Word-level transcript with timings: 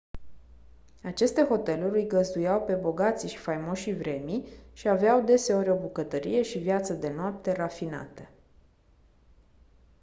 aceste 1.03 1.43
hoteluri 1.47 1.99
îi 2.01 2.07
găzduiau 2.07 2.61
pe 2.61 2.73
bogații 2.73 3.29
și 3.29 3.37
faimoșii 3.37 3.97
vremii 3.97 4.47
și 4.73 4.87
aveau 4.87 5.21
deseori 5.23 5.69
o 5.69 5.75
bucătărie 5.77 6.41
și 6.41 6.57
viață 6.57 6.93
de 6.93 7.09
noapte 7.09 7.51
rafinate 7.51 8.29